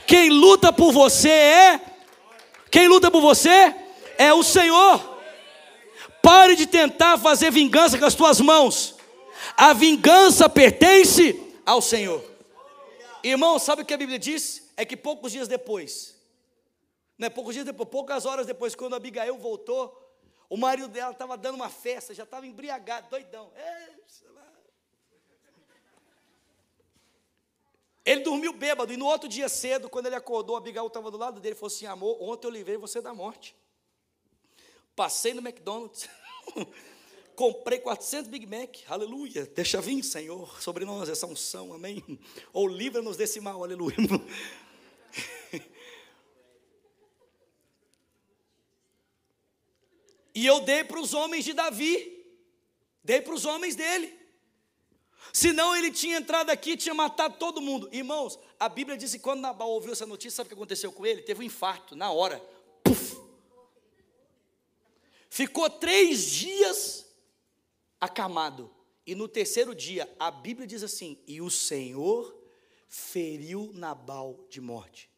[0.08, 1.82] Quem luta por você é
[2.72, 3.74] Quem luta por você
[4.18, 5.20] é o Senhor.
[6.24, 8.96] Pare de tentar fazer vingança com as tuas mãos.
[9.56, 12.24] A vingança pertence ao Senhor.
[13.24, 14.64] Irmão, sabe o que a Bíblia diz?
[14.76, 16.15] É que poucos dias depois,
[17.18, 20.02] né, poucos dias depois, poucas horas depois, quando Abigail voltou,
[20.50, 23.52] o marido dela estava dando uma festa, já estava embriagado, doidão.
[28.04, 31.40] Ele dormiu bêbado, e no outro dia cedo, quando ele acordou, Abigail estava do lado
[31.40, 33.56] dele e falou assim: Amor, ontem eu livrei você da morte.
[34.96, 36.08] Passei no McDonald's,
[37.36, 39.46] Comprei 400 Big Mac, aleluia.
[39.46, 42.02] Deixa vir, Senhor, sobre nós essa unção, amém.
[42.54, 43.98] Ou livra-nos desse mal, aleluia.
[50.36, 52.26] E eu dei para os homens de Davi,
[53.02, 54.14] dei para os homens dele.
[55.32, 57.90] Senão ele tinha entrado aqui e tinha matado todo mundo.
[57.92, 61.06] Irmãos, a Bíblia diz que quando Nabal ouviu essa notícia, sabe o que aconteceu com
[61.06, 61.22] ele?
[61.22, 62.40] Teve um infarto na hora.
[62.84, 63.18] Puf.
[65.30, 67.06] Ficou três dias
[68.00, 68.70] acamado.
[69.08, 72.36] E no terceiro dia, a Bíblia diz assim: E o Senhor
[72.88, 75.10] feriu Nabal de morte.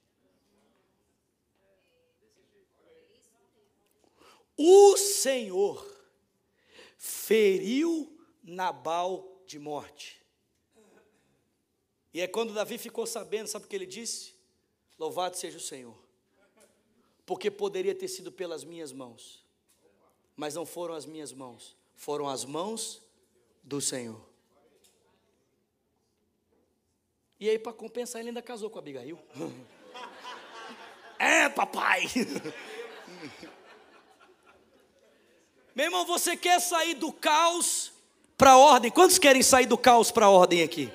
[4.58, 5.86] O Senhor
[6.98, 10.20] feriu Nabal de morte.
[12.13, 14.34] E é quando Davi ficou sabendo, sabe o que ele disse?
[14.98, 15.96] Louvado seja o Senhor,
[17.26, 19.46] porque poderia ter sido pelas minhas mãos,
[20.36, 23.00] mas não foram as minhas mãos, foram as mãos
[23.62, 24.28] do Senhor.
[27.39, 29.20] E aí, para compensar, ele ainda casou com Abigail.
[31.20, 32.06] é, papai!
[35.77, 37.91] Meu irmão, você quer sair do caos
[38.35, 38.89] para a ordem?
[38.89, 40.91] Quantos querem sair do caos para a ordem aqui?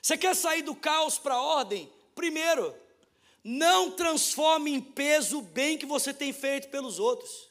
[0.00, 1.92] Você quer sair do caos para a ordem?
[2.14, 2.74] Primeiro,
[3.44, 7.50] não transforme em peso o bem que você tem feito pelos outros.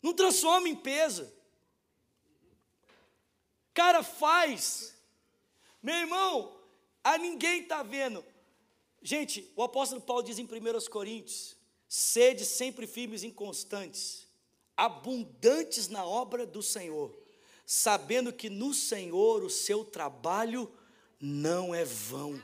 [0.00, 1.30] Não transforme em peso.
[3.74, 4.94] Cara, faz.
[5.82, 6.56] Meu irmão,
[7.04, 8.24] a ninguém está vendo.
[9.02, 11.57] Gente, o apóstolo Paulo diz em 1 Coríntios
[11.88, 14.28] Sede sempre firmes e inconstantes,
[14.76, 17.18] abundantes na obra do Senhor,
[17.64, 20.70] sabendo que no Senhor o seu trabalho
[21.18, 22.42] não é vão.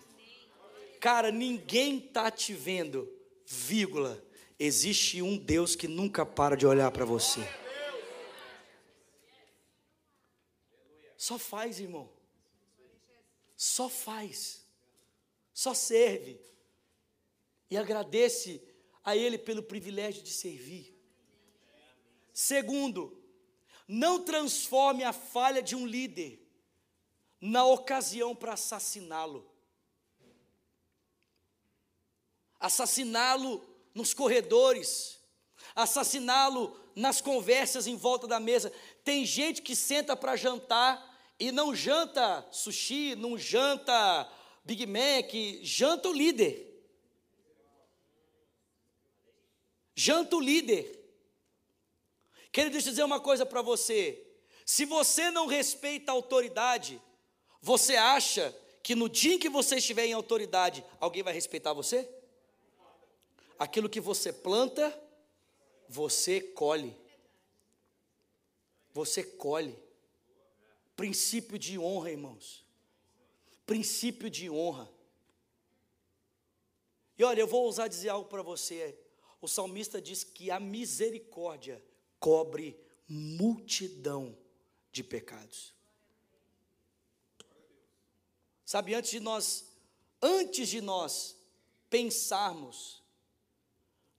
[0.99, 3.07] Cara, ninguém está te vendo,
[3.47, 4.25] vírgula.
[4.59, 7.41] Existe um Deus que nunca para de olhar para você.
[11.19, 12.09] Só faz, irmão.
[13.55, 14.65] Só faz.
[15.53, 16.41] Só serve.
[17.71, 18.63] E agradece
[19.05, 20.95] a Ele pelo privilégio de servir.
[22.33, 23.23] Segundo,
[23.87, 26.41] não transforme a falha de um líder
[27.41, 29.49] na ocasião para assassiná-lo.
[32.59, 33.63] Assassiná-lo
[33.95, 35.21] nos corredores,
[35.75, 38.73] assassiná-lo nas conversas em volta da mesa.
[39.05, 44.31] Tem gente que senta para jantar e não janta sushi, não janta
[44.65, 45.31] Big Mac,
[45.63, 46.74] janta o líder.
[49.95, 51.01] Janta o líder.
[52.51, 54.25] Quero dizer uma coisa para você.
[54.65, 57.01] Se você não respeita a autoridade,
[57.61, 62.09] você acha que no dia em que você estiver em autoridade, alguém vai respeitar você?
[63.59, 64.97] Aquilo que você planta,
[65.89, 66.97] você colhe.
[68.93, 69.79] Você colhe.
[70.97, 72.65] Princípio de honra, irmãos.
[73.67, 74.89] Princípio de honra.
[77.19, 78.99] E olha, eu vou ousar dizer algo para você.
[79.45, 81.85] O salmista diz que a misericórdia
[82.19, 84.35] cobre multidão
[84.91, 85.75] de pecados.
[88.65, 89.71] Sabe, antes de nós,
[90.23, 91.37] antes de nós
[91.91, 93.03] pensarmos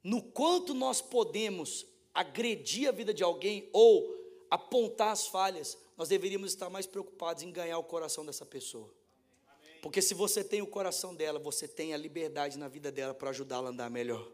[0.03, 4.15] no quanto nós podemos agredir a vida de alguém ou
[4.47, 8.93] apontar as falhas, nós deveríamos estar mais preocupados em ganhar o coração dessa pessoa.
[9.81, 13.31] Porque se você tem o coração dela, você tem a liberdade na vida dela para
[13.31, 14.31] ajudá-la a andar melhor.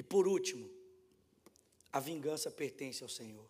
[0.00, 0.66] E por último,
[1.92, 3.46] a vingança pertence ao Senhor.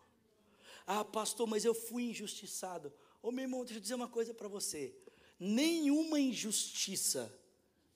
[0.84, 2.88] Ah, pastor, mas eu fui injustiçado.
[3.22, 4.92] Ô oh, meu irmão, deixa eu dizer uma coisa para você.
[5.38, 7.32] Nenhuma injustiça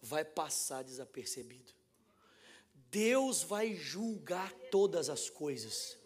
[0.01, 1.73] vai passar desapercebido.
[2.93, 5.99] Deus vai julgar todas as coisas.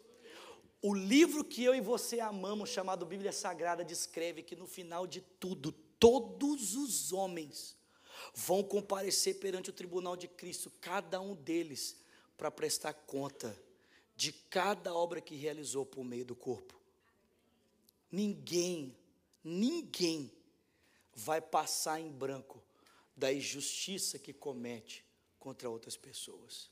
[0.80, 5.20] O livro que eu e você amamos, chamado Bíblia Sagrada, descreve que no final de
[5.20, 7.76] tudo, todos os homens
[8.32, 12.07] vão comparecer perante o tribunal de Cristo, cada um deles
[12.38, 13.54] para prestar conta
[14.16, 16.80] de cada obra que realizou por meio do corpo.
[18.10, 18.96] Ninguém,
[19.44, 20.32] ninguém
[21.12, 22.62] vai passar em branco
[23.16, 25.04] da injustiça que comete
[25.38, 26.70] contra outras pessoas.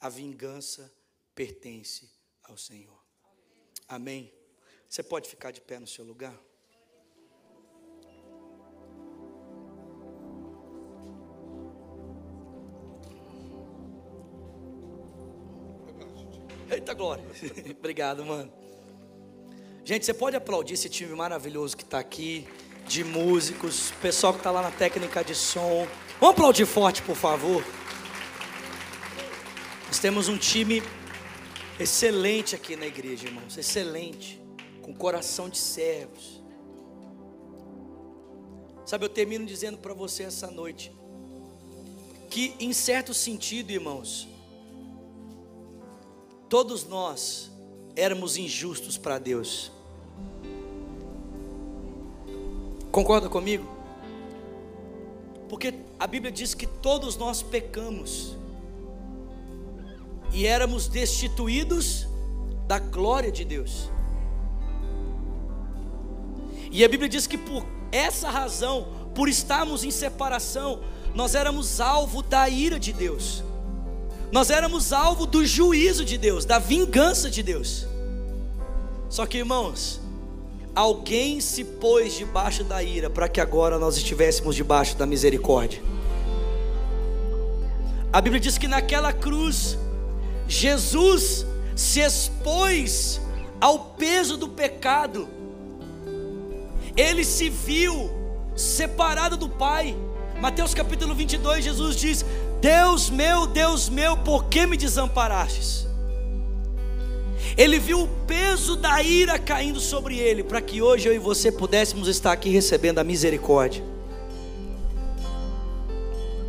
[0.00, 0.92] A vingança
[1.34, 2.10] pertence
[2.42, 3.02] ao Senhor.
[3.88, 4.32] Amém?
[4.88, 6.38] Você pode ficar de pé no seu lugar?
[17.04, 17.24] Glória.
[17.78, 18.50] Obrigado, mano.
[19.84, 22.48] Gente, você pode aplaudir esse time maravilhoso que está aqui,
[22.86, 25.86] de músicos, pessoal que está lá na técnica de som.
[26.18, 27.62] Vamos aplaudir forte, por favor.
[29.86, 30.82] Nós temos um time
[31.78, 34.40] excelente aqui na igreja, irmãos, excelente,
[34.80, 36.42] com coração de servos.
[38.86, 40.90] Sabe, eu termino dizendo para você essa noite
[42.30, 44.26] que, em certo sentido, irmãos,
[46.54, 47.50] todos nós
[47.96, 49.72] éramos injustos para Deus.
[52.92, 53.66] Concorda comigo?
[55.48, 58.36] Porque a Bíblia diz que todos nós pecamos
[60.32, 62.06] e éramos destituídos
[62.68, 63.90] da glória de Deus.
[66.70, 70.80] E a Bíblia diz que por essa razão, por estarmos em separação,
[71.16, 73.42] nós éramos alvo da ira de Deus,
[74.34, 77.86] nós éramos alvo do juízo de Deus, da vingança de Deus.
[79.08, 80.00] Só que, irmãos,
[80.74, 85.80] alguém se pôs debaixo da ira para que agora nós estivéssemos debaixo da misericórdia.
[88.12, 89.78] A Bíblia diz que naquela cruz,
[90.48, 93.20] Jesus se expôs
[93.60, 95.28] ao peso do pecado,
[96.96, 98.10] ele se viu
[98.56, 99.96] separado do Pai.
[100.40, 102.24] Mateus capítulo 22, Jesus diz:
[102.64, 105.86] Deus meu, Deus meu, por que me desamparastes?
[107.58, 111.52] Ele viu o peso da ira caindo sobre ele, para que hoje eu e você
[111.52, 113.84] pudéssemos estar aqui recebendo a misericórdia.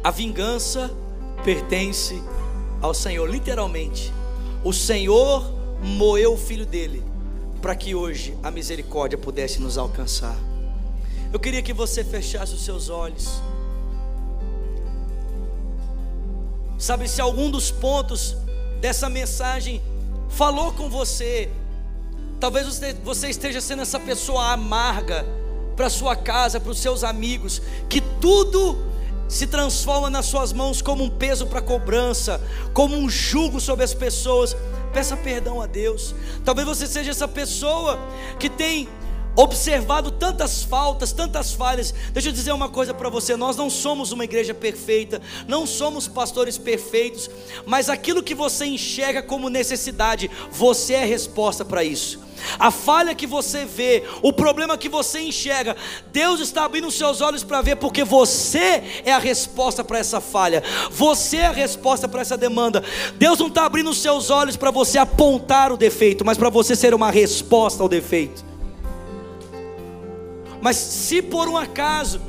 [0.01, 0.89] A vingança
[1.43, 2.23] pertence
[2.81, 4.13] ao Senhor, literalmente.
[4.63, 5.43] O Senhor
[5.83, 7.03] moeu o filho dele,
[7.61, 10.37] para que hoje a misericórdia pudesse nos alcançar.
[11.33, 13.41] Eu queria que você fechasse os seus olhos.
[16.77, 18.35] Sabe, se algum dos pontos
[18.81, 19.81] dessa mensagem
[20.29, 21.49] falou com você,
[22.39, 25.25] talvez você esteja sendo essa pessoa amarga
[25.75, 28.77] para sua casa, para os seus amigos, que tudo
[29.27, 32.41] se transforma nas suas mãos como um peso para cobrança,
[32.73, 34.55] como um jugo sobre as pessoas.
[34.93, 36.15] Peça perdão a Deus.
[36.43, 37.99] Talvez você seja essa pessoa
[38.39, 38.87] que tem
[39.35, 41.93] observado tantas faltas, tantas falhas.
[42.11, 46.07] Deixa eu dizer uma coisa para você: nós não somos uma igreja perfeita, não somos
[46.07, 47.29] pastores perfeitos,
[47.65, 52.25] mas aquilo que você enxerga como necessidade, você é a resposta para isso.
[52.59, 55.75] A falha que você vê, o problema que você enxerga,
[56.11, 60.19] Deus está abrindo os seus olhos para ver, porque você é a resposta para essa
[60.19, 62.83] falha, você é a resposta para essa demanda.
[63.15, 66.75] Deus não está abrindo os seus olhos para você apontar o defeito, mas para você
[66.75, 68.54] ser uma resposta ao defeito.
[70.65, 72.19] Mas se por um acaso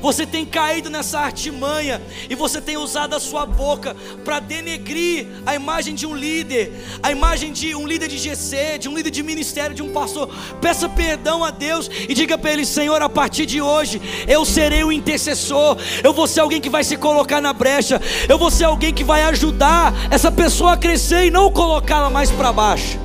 [0.00, 5.54] você tem caído nessa artimanha e você tem usado a sua boca para denegrir a
[5.54, 6.72] imagem de um líder,
[7.02, 10.30] a imagem de um líder de GC, de um líder de ministério, de um pastor.
[10.58, 14.82] Peça perdão a Deus e diga para ele: Senhor, a partir de hoje eu serei
[14.82, 18.64] o intercessor, eu vou ser alguém que vai se colocar na brecha, eu vou ser
[18.64, 22.98] alguém que vai ajudar essa pessoa a crescer e não colocá-la mais para baixo.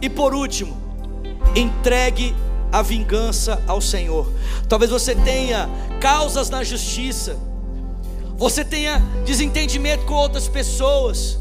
[0.00, 0.80] E por último,
[1.56, 2.32] entregue
[2.74, 4.26] a vingança ao Senhor.
[4.68, 5.70] Talvez você tenha
[6.00, 7.36] causas na justiça,
[8.36, 11.38] você tenha desentendimento com outras pessoas,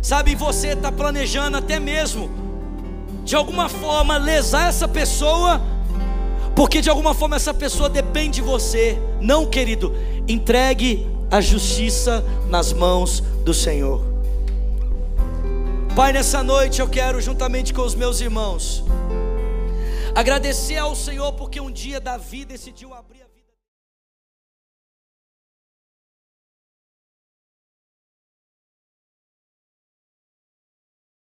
[0.00, 0.34] sabe?
[0.34, 2.30] Você está planejando até mesmo,
[3.22, 5.60] de alguma forma, lesar essa pessoa,
[6.56, 8.98] porque de alguma forma essa pessoa depende de você.
[9.20, 9.94] Não, querido,
[10.26, 14.00] entregue a justiça nas mãos do Senhor.
[15.94, 18.82] Pai, nessa noite eu quero, juntamente com os meus irmãos,
[20.14, 23.23] Agradecer ao Senhor porque um dia Davi decidiu abrir